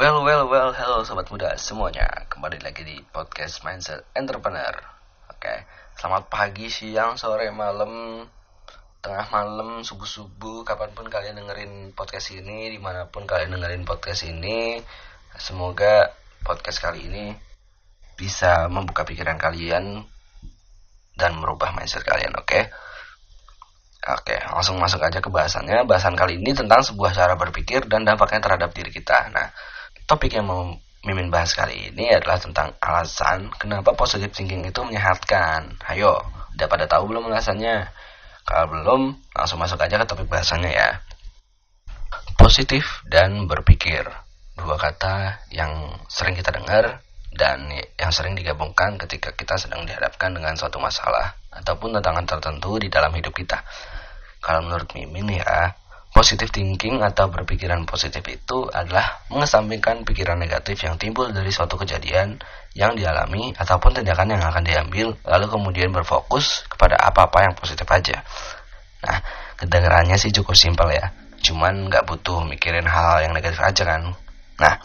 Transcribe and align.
Well, 0.00 0.24
well, 0.24 0.48
well, 0.48 0.72
hello 0.72 1.04
sobat 1.04 1.28
muda 1.28 1.60
semuanya. 1.60 2.08
Kembali 2.32 2.56
lagi 2.64 2.88
di 2.88 3.04
podcast 3.12 3.60
Mindset 3.68 4.00
Entrepreneur. 4.16 4.72
Oke, 5.28 5.68
selamat 5.92 6.32
pagi, 6.32 6.72
siang, 6.72 7.20
sore, 7.20 7.52
malam, 7.52 8.24
tengah 9.04 9.28
malam, 9.28 9.84
subuh-subuh, 9.84 10.64
kapan 10.64 10.96
pun 10.96 11.04
kalian 11.04 11.36
dengerin 11.36 11.92
podcast 11.92 12.32
ini, 12.32 12.72
di 12.72 12.80
mana 12.80 13.12
pun 13.12 13.28
kalian 13.28 13.52
dengerin 13.52 13.84
podcast 13.84 14.24
ini. 14.24 14.80
Semoga 15.36 16.08
podcast 16.48 16.80
kali 16.80 17.04
ini 17.04 17.36
bisa 18.16 18.72
membuka 18.72 19.04
pikiran 19.04 19.36
kalian 19.36 20.00
dan 21.12 21.36
merubah 21.36 21.76
mindset 21.76 22.08
kalian, 22.08 22.32
oke? 22.40 22.72
Oke, 24.16 24.40
langsung 24.48 24.80
masuk 24.80 25.04
aja 25.04 25.20
ke 25.20 25.28
bahasannya. 25.28 25.84
Bahasan 25.84 26.16
kali 26.16 26.40
ini 26.40 26.56
tentang 26.56 26.80
sebuah 26.80 27.12
cara 27.12 27.36
berpikir 27.36 27.84
dan 27.84 28.08
dampaknya 28.08 28.40
terhadap 28.40 28.72
diri 28.72 28.88
kita. 28.88 29.28
Nah, 29.28 29.52
Topik 30.06 30.34
yang 30.34 30.50
mau 30.50 30.74
Mimin 31.00 31.32
bahas 31.32 31.56
kali 31.56 31.94
ini 31.94 32.12
adalah 32.12 32.36
tentang 32.36 32.76
alasan 32.76 33.48
kenapa 33.56 33.96
positive 33.96 34.36
thinking 34.36 34.68
itu 34.68 34.84
menyehatkan. 34.84 35.80
Ayo, 35.88 36.20
udah 36.52 36.68
pada 36.68 36.84
tahu 36.84 37.08
belum 37.08 37.32
alasannya? 37.32 37.88
Kalau 38.44 38.68
belum, 38.68 39.16
langsung 39.32 39.56
masuk 39.64 39.80
aja 39.80 39.96
ke 39.96 40.04
topik 40.04 40.28
bahasannya 40.28 40.68
ya. 40.68 41.00
Positif 42.36 43.00
dan 43.08 43.48
berpikir. 43.48 44.04
Dua 44.60 44.76
kata 44.76 45.40
yang 45.48 45.96
sering 46.12 46.36
kita 46.36 46.52
dengar 46.52 47.00
dan 47.32 47.72
yang 47.96 48.12
sering 48.12 48.36
digabungkan 48.36 49.00
ketika 49.00 49.32
kita 49.32 49.56
sedang 49.56 49.88
dihadapkan 49.88 50.36
dengan 50.36 50.52
suatu 50.52 50.76
masalah 50.76 51.32
ataupun 51.48 51.96
tantangan 51.96 52.28
tertentu 52.28 52.76
di 52.76 52.92
dalam 52.92 53.14
hidup 53.16 53.32
kita. 53.32 53.64
Kalau 54.44 54.68
menurut 54.68 54.92
Mimin 54.92 55.40
ya, 55.40 55.79
Positive 56.20 56.52
thinking 56.52 57.00
atau 57.00 57.32
berpikiran 57.32 57.88
positif 57.88 58.20
itu 58.28 58.68
adalah 58.68 59.24
mengesampingkan 59.32 60.04
pikiran 60.04 60.36
negatif 60.36 60.84
yang 60.84 61.00
timbul 61.00 61.32
dari 61.32 61.48
suatu 61.48 61.80
kejadian 61.80 62.36
yang 62.76 62.92
dialami 62.92 63.56
ataupun 63.56 63.96
tindakan 63.96 64.36
yang 64.36 64.44
akan 64.44 64.60
diambil 64.60 65.16
lalu 65.24 65.46
kemudian 65.48 65.88
berfokus 65.88 66.68
kepada 66.68 67.00
apa-apa 67.00 67.48
yang 67.48 67.54
positif 67.56 67.88
aja. 67.88 68.20
Nah, 69.00 69.16
kedengarannya 69.56 70.20
sih 70.20 70.28
cukup 70.28 70.52
simpel 70.60 70.92
ya. 70.92 71.08
Cuman 71.40 71.88
nggak 71.88 72.04
butuh 72.04 72.44
mikirin 72.44 72.84
hal, 72.84 73.24
yang 73.24 73.32
negatif 73.32 73.64
aja 73.64 73.80
kan. 73.88 74.12
Nah, 74.60 74.76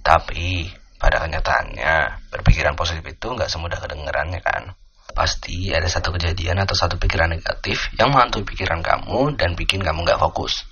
tapi 0.00 0.64
pada 0.96 1.20
kenyataannya 1.20 2.24
berpikiran 2.32 2.72
positif 2.72 3.04
itu 3.04 3.28
nggak 3.28 3.52
semudah 3.52 3.76
kedengarannya 3.84 4.40
kan. 4.40 4.72
Pasti 5.10 5.74
ada 5.74 5.86
satu 5.90 6.14
kejadian 6.14 6.62
atau 6.62 6.78
satu 6.78 6.96
pikiran 6.96 7.30
negatif 7.30 7.90
yang 7.98 8.14
menghantui 8.14 8.46
pikiran 8.46 8.80
kamu 8.80 9.34
dan 9.34 9.58
bikin 9.58 9.82
kamu 9.82 10.06
gak 10.06 10.22
fokus. 10.22 10.64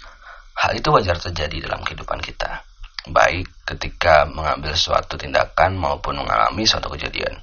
Hal 0.58 0.74
itu 0.74 0.90
wajar 0.90 1.18
terjadi 1.18 1.70
dalam 1.70 1.82
kehidupan 1.86 2.18
kita. 2.22 2.62
Baik 3.08 3.46
ketika 3.66 4.26
mengambil 4.26 4.74
suatu 4.74 5.14
tindakan 5.14 5.78
maupun 5.78 6.18
mengalami 6.18 6.66
suatu 6.66 6.90
kejadian. 6.92 7.40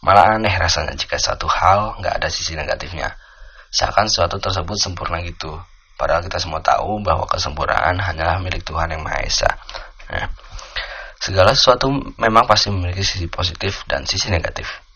Malah 0.00 0.38
aneh 0.38 0.52
rasanya 0.54 0.94
jika 0.94 1.18
satu 1.18 1.50
hal 1.50 1.98
gak 2.00 2.22
ada 2.22 2.28
sisi 2.30 2.54
negatifnya. 2.54 3.12
Seakan 3.68 4.08
suatu 4.08 4.40
tersebut 4.40 4.78
sempurna 4.80 5.20
gitu. 5.20 5.58
Padahal 5.98 6.22
kita 6.22 6.38
semua 6.38 6.62
tahu 6.62 7.02
bahwa 7.02 7.26
kesempurnaan 7.26 7.98
hanyalah 7.98 8.38
milik 8.38 8.62
Tuhan 8.62 8.94
Yang 8.94 9.02
Maha 9.02 9.20
Esa. 9.26 9.50
Nah, 10.08 10.30
segala 11.18 11.52
sesuatu 11.52 11.90
memang 12.16 12.46
pasti 12.46 12.70
memiliki 12.70 13.02
sisi 13.02 13.26
positif 13.26 13.82
dan 13.90 14.06
sisi 14.06 14.30
negatif. 14.30 14.87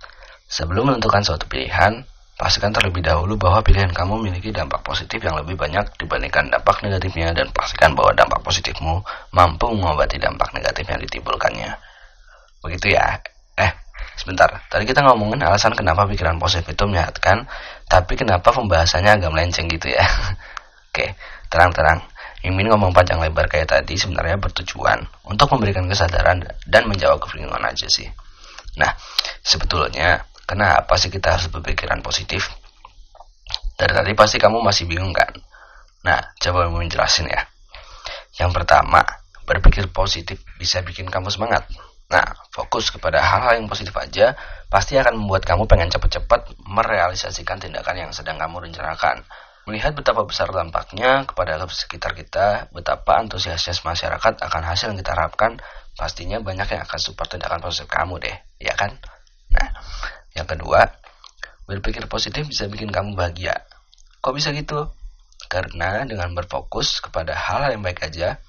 Sebelum 0.53 0.93
menentukan 0.93 1.25
suatu 1.25 1.49
pilihan, 1.49 2.05
pastikan 2.37 2.77
terlebih 2.77 3.01
dahulu 3.01 3.41
bahwa 3.41 3.65
pilihan 3.65 3.89
kamu 3.89 4.21
memiliki 4.21 4.53
dampak 4.53 4.85
positif 4.85 5.17
yang 5.25 5.33
lebih 5.41 5.57
banyak 5.57 5.97
dibandingkan 5.97 6.53
dampak 6.53 6.85
negatifnya 6.85 7.33
dan 7.33 7.49
pastikan 7.57 7.97
bahwa 7.97 8.13
dampak 8.13 8.45
positifmu 8.45 9.01
mampu 9.33 9.73
mengobati 9.73 10.21
dampak 10.21 10.53
negatif 10.53 10.85
yang 10.85 11.01
ditimbulkannya. 11.01 11.73
Begitu 12.61 12.93
ya. 12.93 13.17
Eh, 13.57 13.73
sebentar. 14.21 14.61
Tadi 14.69 14.85
kita 14.85 15.01
ngomongin 15.09 15.41
alasan 15.41 15.73
kenapa 15.73 16.05
pikiran 16.05 16.37
positif 16.37 16.69
itu 16.69 16.85
menyehatkan, 16.85 17.49
tapi 17.89 18.21
kenapa 18.21 18.53
pembahasannya 18.53 19.25
agak 19.25 19.33
melenceng 19.33 19.73
gitu 19.73 19.89
ya. 19.89 20.05
Oke, 20.93 21.17
terang-terang. 21.49 22.05
Ingin 22.45 22.69
ngomong 22.69 22.93
panjang 22.93 23.25
lebar 23.25 23.49
kayak 23.49 23.73
tadi 23.73 23.97
sebenarnya 23.97 24.37
bertujuan 24.37 25.01
untuk 25.25 25.49
memberikan 25.57 25.89
kesadaran 25.89 26.45
dan 26.69 26.83
menjawab 26.85 27.25
kebingungan 27.25 27.73
aja 27.73 27.89
sih. 27.89 28.13
Nah, 28.77 28.93
sebetulnya 29.41 30.27
Kenapa 30.47 30.99
sih 30.99 31.09
kita 31.09 31.39
harus 31.39 31.49
berpikiran 31.49 32.03
positif? 32.03 32.51
Dari 33.79 33.93
tadi 33.95 34.13
pasti 34.15 34.37
kamu 34.39 34.63
masih 34.63 34.87
bingung 34.87 35.15
kan? 35.15 35.33
Nah, 36.03 36.19
coba 36.39 36.67
mau 36.71 36.83
menjelasin 36.83 37.31
ya. 37.31 37.43
Yang 38.39 38.63
pertama, 38.63 39.03
berpikir 39.47 39.91
positif 39.91 40.43
bisa 40.59 40.83
bikin 40.83 41.07
kamu 41.11 41.31
semangat. 41.31 41.67
Nah, 42.13 42.27
fokus 42.53 42.93
kepada 42.93 43.25
hal-hal 43.25 43.57
yang 43.57 43.69
positif 43.71 43.97
aja 43.97 44.37
pasti 44.69 45.01
akan 45.01 45.17
membuat 45.17 45.49
kamu 45.49 45.65
pengen 45.65 45.89
cepat-cepat 45.89 46.53
merealisasikan 46.69 47.57
tindakan 47.57 47.97
yang 47.97 48.13
sedang 48.13 48.37
kamu 48.37 48.69
rencanakan. 48.69 49.25
Melihat 49.65 49.95
betapa 49.95 50.27
besar 50.27 50.51
dampaknya 50.51 51.23
kepada 51.23 51.55
sekitar 51.71 52.19
kita, 52.19 52.67
betapa 52.75 53.23
antusiasnya 53.23 53.79
masyarakat 53.87 54.43
akan 54.43 54.63
hasil 54.67 54.91
yang 54.91 54.99
kita 54.99 55.15
harapkan, 55.15 55.57
pastinya 55.95 56.43
banyak 56.43 56.67
yang 56.67 56.83
akan 56.83 56.99
support 56.99 57.31
tindakan 57.31 57.63
positif 57.63 57.87
kamu 57.87 58.19
deh, 58.19 58.37
ya 58.59 58.75
kan? 58.75 58.99
Yang 60.43 60.59
kedua, 60.59 60.91
berpikir 61.71 62.11
positif 62.11 62.51
bisa 62.51 62.67
bikin 62.67 62.91
kamu 62.91 63.15
bahagia. 63.15 63.63
Kok 64.19 64.35
bisa 64.35 64.51
gitu? 64.51 64.91
Karena 65.47 66.03
dengan 66.03 66.35
berfokus 66.35 66.99
kepada 66.99 67.31
hal 67.31 67.71
yang 67.71 67.87
baik 67.87 68.03
aja, 68.03 68.43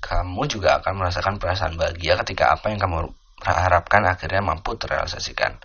kamu 0.00 0.48
juga 0.48 0.80
akan 0.80 0.96
merasakan 0.96 1.36
perasaan 1.36 1.76
bahagia 1.76 2.16
ketika 2.24 2.56
apa 2.56 2.72
yang 2.72 2.80
kamu 2.80 3.12
harapkan 3.44 4.00
akhirnya 4.08 4.40
mampu 4.40 4.80
terrealisasikan. 4.80 5.60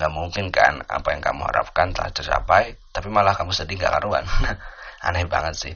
Gak 0.00 0.08
mungkin 0.08 0.48
kan 0.48 0.80
apa 0.88 1.12
yang 1.12 1.20
kamu 1.20 1.44
harapkan 1.44 1.92
telah 1.92 2.08
tercapai, 2.08 2.80
tapi 2.96 3.12
malah 3.12 3.36
kamu 3.36 3.52
sedih 3.52 3.76
gak 3.76 4.00
karuan. 4.00 4.24
Aneh 5.04 5.28
banget 5.28 5.52
sih. 5.52 5.74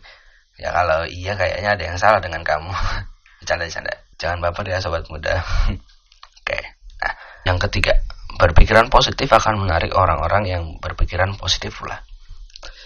Ya 0.56 0.72
kalau 0.72 1.04
iya 1.04 1.36
kayaknya 1.36 1.76
ada 1.76 1.84
yang 1.84 1.98
salah 2.00 2.24
dengan 2.24 2.40
kamu. 2.40 2.72
Bercanda-bercanda. 3.44 3.92
Jangan 4.16 4.40
baper 4.40 4.72
ya 4.72 4.80
sobat 4.80 5.04
muda. 5.12 5.44
Oke. 6.40 6.60
Nah, 7.04 7.12
yang 7.44 7.60
ketiga, 7.60 7.92
berpikiran 8.34 8.90
positif 8.90 9.30
akan 9.30 9.62
menarik 9.62 9.94
orang-orang 9.94 10.44
yang 10.50 10.62
berpikiran 10.82 11.38
positif 11.38 11.78
pula. 11.78 12.02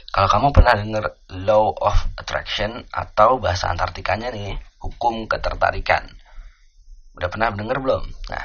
Kalau 0.09 0.29
kamu 0.29 0.49
pernah 0.57 0.75
dengar 0.77 1.05
law 1.45 1.73
of 1.85 1.97
attraction 2.17 2.85
atau 2.89 3.37
bahasa 3.37 3.69
Antartikanya 3.69 4.33
nih, 4.33 4.57
hukum 4.81 5.29
ketertarikan. 5.29 6.09
Udah 7.13 7.29
pernah 7.29 7.53
dengar 7.53 7.77
belum? 7.81 8.09
Nah, 8.33 8.45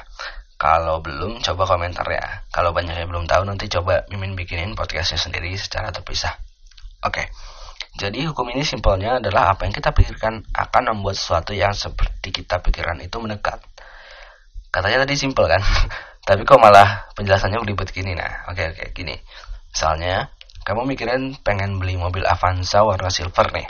kalau 0.60 1.00
belum 1.00 1.40
coba 1.40 1.64
komentar 1.64 2.04
ya. 2.08 2.44
Kalau 2.52 2.76
banyak 2.76 2.94
yang 2.94 3.08
belum 3.08 3.24
tahu 3.24 3.48
nanti 3.48 3.66
coba 3.72 4.04
Mimin 4.12 4.36
bikinin 4.36 4.76
podcastnya 4.76 5.16
sendiri 5.16 5.52
secara 5.56 5.88
terpisah. 5.88 6.36
Oke. 7.04 7.32
Jadi 7.94 8.26
hukum 8.26 8.50
ini 8.50 8.66
simpelnya 8.66 9.22
adalah 9.22 9.54
apa 9.54 9.70
yang 9.70 9.74
kita 9.74 9.94
pikirkan 9.94 10.42
akan 10.50 10.82
membuat 10.90 11.14
sesuatu 11.14 11.54
yang 11.54 11.70
seperti 11.72 12.34
kita 12.34 12.58
pikiran 12.58 12.98
itu 12.98 13.16
mendekat. 13.22 13.62
Katanya 14.74 15.06
tadi 15.06 15.14
simpel 15.14 15.46
kan? 15.46 15.62
Tapi 16.24 16.40
kok 16.48 16.56
malah 16.56 17.12
penjelasannya 17.12 17.60
belibet 17.60 17.92
gini 17.92 18.16
nah. 18.16 18.48
Oke 18.48 18.72
oke 18.72 18.96
gini. 18.96 19.12
Misalnya 19.68 20.32
kamu 20.64 20.88
mikirin 20.88 21.36
pengen 21.44 21.76
beli 21.76 22.00
mobil 22.00 22.24
Avanza 22.24 22.80
warna 22.80 23.12
silver 23.12 23.52
nih. 23.52 23.68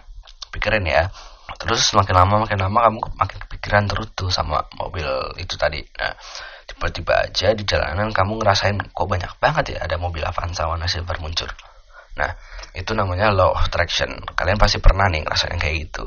Pikirin 0.55 0.87
ya. 0.87 1.11
Terus 1.59 1.91
makin 1.99 2.15
lama 2.15 2.47
makin 2.47 2.59
lama 2.63 2.79
kamu 2.87 2.99
makin 3.19 3.39
kepikiran 3.47 3.85
terus 3.91 4.09
tuh 4.15 4.31
sama 4.31 4.63
mobil 4.79 5.07
itu 5.43 5.59
tadi. 5.59 5.83
Nah, 5.83 6.15
tiba-tiba 6.71 7.27
aja 7.27 7.51
di 7.53 7.67
jalanan 7.67 8.15
kamu 8.15 8.39
ngerasain 8.39 8.79
kok 8.95 9.07
banyak 9.11 9.33
banget 9.43 9.75
ya 9.75 9.79
ada 9.85 9.99
mobil 9.99 10.23
Avanza 10.23 10.71
warna 10.71 10.87
silver 10.87 11.19
muncul. 11.19 11.51
Nah, 12.15 12.31
itu 12.79 12.95
namanya 12.95 13.35
law 13.35 13.55
of 13.55 13.67
attraction. 13.67 14.23
Kalian 14.39 14.59
pasti 14.59 14.79
pernah 14.79 15.11
nih 15.11 15.27
ngerasain 15.27 15.59
kayak 15.59 15.91
gitu. 15.91 16.07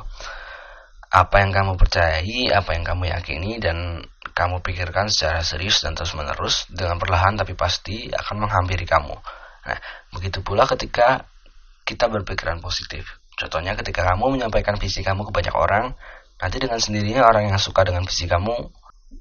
Apa 1.07 1.40
yang 1.44 1.52
kamu 1.56 1.80
percayai, 1.80 2.52
apa 2.52 2.75
yang 2.75 2.84
kamu 2.84 3.12
yakini, 3.12 3.59
dan 3.63 4.03
kamu 4.38 4.62
pikirkan 4.62 5.10
secara 5.10 5.42
serius 5.42 5.81
dan 5.81 5.98
terus-menerus 5.98 6.69
dengan 6.69 7.01
perlahan 7.01 7.34
tapi 7.34 7.57
pasti 7.57 8.13
akan 8.13 8.45
menghampiri 8.45 8.86
kamu. 8.86 9.18
Nah, 9.66 9.80
begitu 10.13 10.45
pula 10.45 10.69
ketika 10.69 11.25
kita 11.81 12.06
berpikiran 12.06 12.62
positif. 12.62 13.18
Contohnya 13.34 13.74
ketika 13.74 14.06
kamu 14.13 14.38
menyampaikan 14.38 14.78
visi 14.78 15.01
kamu 15.01 15.25
ke 15.25 15.31
banyak 15.34 15.56
orang, 15.57 15.98
nanti 16.38 16.62
dengan 16.62 16.78
sendirinya 16.78 17.25
orang 17.25 17.50
yang 17.50 17.57
suka 17.57 17.81
dengan 17.81 18.06
visi 18.06 18.30
kamu 18.30 18.54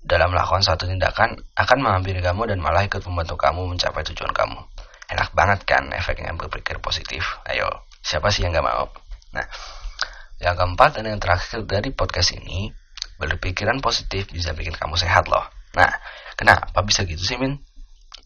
dalam 0.05 0.35
melakukan 0.35 0.61
satu 0.61 0.85
tindakan 0.85 1.41
akan 1.57 1.79
menghampiri 1.81 2.21
kamu 2.21 2.53
dan 2.53 2.59
malah 2.61 2.85
ikut 2.85 3.01
membantu 3.09 3.41
kamu 3.41 3.73
mencapai 3.73 4.05
tujuan 4.13 4.37
kamu. 4.37 4.61
Enak 5.07 5.33
banget 5.33 5.65
kan 5.65 5.89
efeknya 5.97 6.35
berpikir 6.35 6.83
positif. 6.83 7.39
Ayo, 7.47 7.87
siapa 8.05 8.29
sih 8.29 8.45
yang 8.45 8.53
gak 8.53 8.67
mau? 8.67 8.91
Nah, 9.33 9.47
yang 10.43 10.59
keempat 10.59 11.01
dan 11.01 11.09
yang 11.09 11.21
terakhir 11.23 11.65
dari 11.65 11.95
podcast 11.95 12.35
ini, 12.35 12.69
berpikiran 13.17 13.81
positif 13.81 14.29
bisa 14.33 14.53
bikin 14.53 14.77
kamu 14.77 14.97
sehat 14.97 15.29
loh. 15.29 15.45
Nah, 15.77 15.93
kenapa 16.37 16.81
bisa 16.85 17.05
gitu 17.05 17.21
sih 17.21 17.37
Min? 17.41 17.61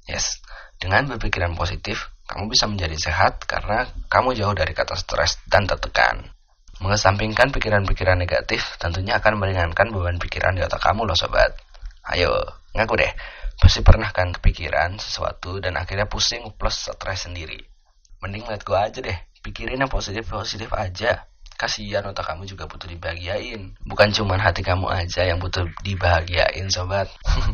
Yes, 0.06 0.42
dengan 0.80 1.06
berpikiran 1.06 1.54
positif, 1.54 2.08
kamu 2.24 2.50
bisa 2.50 2.64
menjadi 2.64 2.96
sehat 2.96 3.44
karena 3.44 3.90
kamu 4.08 4.32
jauh 4.32 4.56
dari 4.56 4.72
kata 4.72 4.96
stres 4.96 5.38
dan 5.46 5.68
tertekan. 5.68 6.32
Mengesampingkan 6.80 7.52
pikiran-pikiran 7.52 8.16
negatif 8.16 8.80
tentunya 8.80 9.20
akan 9.20 9.36
meringankan 9.36 9.92
beban 9.92 10.16
pikiran 10.16 10.56
di 10.56 10.64
otak 10.64 10.80
kamu 10.80 11.04
loh 11.04 11.12
sobat. 11.12 11.52
Ayo, 12.08 12.32
ngaku 12.72 12.96
deh. 12.96 13.12
Pasti 13.60 13.84
pernah 13.84 14.08
kan 14.08 14.32
kepikiran 14.32 14.96
sesuatu 14.96 15.60
dan 15.60 15.76
akhirnya 15.76 16.08
pusing 16.08 16.48
plus 16.56 16.88
stres 16.88 17.28
sendiri. 17.28 17.60
Mending 18.24 18.48
let 18.48 18.64
go 18.64 18.72
aja 18.72 19.04
deh. 19.04 19.18
Pikirin 19.44 19.84
yang 19.84 19.92
positif-positif 19.92 20.72
aja. 20.72 21.28
Kasihan 21.60 22.08
otak 22.08 22.24
kamu 22.24 22.48
juga 22.48 22.64
butuh 22.64 22.88
dibahagiain. 22.88 23.76
Bukan 23.84 24.08
cuma 24.16 24.40
hati 24.40 24.64
kamu 24.64 24.88
aja 24.88 25.28
yang 25.28 25.36
butuh 25.36 25.68
dibahagiain 25.84 26.72
sobat. 26.72 27.12
Oke, 27.28 27.52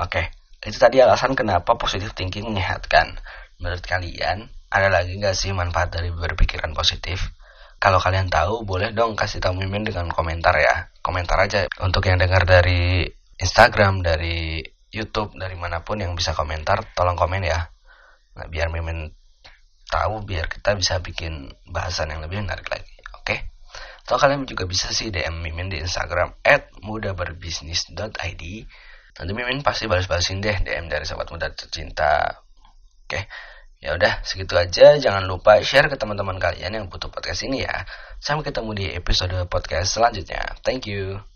okay. 0.00 0.24
itu 0.64 0.80
tadi 0.80 1.04
alasan 1.04 1.36
kenapa 1.36 1.76
positif 1.76 2.16
thinking 2.16 2.48
menyehatkan. 2.48 3.20
Menurut 3.60 3.84
kalian, 3.84 4.48
ada 4.72 4.88
lagi 4.88 5.20
nggak 5.20 5.36
sih 5.36 5.52
manfaat 5.52 5.92
dari 5.92 6.08
berpikiran 6.08 6.72
positif? 6.72 7.36
Kalau 7.76 8.00
kalian 8.00 8.32
tahu, 8.32 8.64
boleh 8.64 8.96
dong 8.96 9.12
kasih 9.12 9.44
tahu 9.44 9.52
Mimin 9.52 9.84
dengan 9.84 10.08
komentar 10.08 10.56
ya. 10.56 10.88
Komentar 11.04 11.36
aja. 11.36 11.68
Untuk 11.84 12.08
yang 12.08 12.16
dengar 12.16 12.48
dari 12.48 13.04
Instagram, 13.36 14.00
dari 14.00 14.64
YouTube, 14.88 15.36
dari 15.36 15.60
mana 15.60 15.84
pun 15.84 16.00
yang 16.00 16.16
bisa 16.16 16.32
komentar, 16.32 16.88
tolong 16.96 17.20
komen 17.20 17.44
ya. 17.44 17.68
Nah, 18.32 18.48
biar 18.48 18.72
Mimin 18.72 19.12
tahu, 19.92 20.24
biar 20.24 20.48
kita 20.48 20.72
bisa 20.72 21.04
bikin 21.04 21.52
bahasan 21.68 22.16
yang 22.16 22.24
lebih 22.24 22.40
menarik 22.40 22.64
lagi. 22.72 22.95
Atau 24.06 24.22
kalian 24.22 24.46
juga 24.46 24.70
bisa 24.70 24.94
sih 24.94 25.10
DM 25.10 25.42
Mimin 25.42 25.66
di 25.66 25.82
Instagram 25.82 26.38
at 26.46 26.70
mudaberbisnis.id. 26.78 28.42
Nanti 29.18 29.32
Mimin 29.34 29.66
pasti 29.66 29.90
balas-balasin 29.90 30.38
deh 30.38 30.62
DM 30.62 30.86
dari 30.86 31.02
sahabat 31.02 31.26
muda 31.34 31.50
tercinta. 31.50 32.38
Oke? 33.02 33.26
Ya 33.82 33.98
udah, 33.98 34.22
segitu 34.22 34.54
aja. 34.54 34.94
Jangan 34.94 35.26
lupa 35.26 35.58
share 35.58 35.90
ke 35.90 35.98
teman-teman 35.98 36.38
kalian 36.38 36.70
yang 36.78 36.86
butuh 36.86 37.10
podcast 37.10 37.42
ini 37.50 37.66
ya. 37.66 37.82
Sampai 38.22 38.46
ketemu 38.46 38.70
di 38.78 38.86
episode 38.94 39.34
podcast 39.50 39.98
selanjutnya. 39.98 40.54
Thank 40.62 40.86
you. 40.86 41.26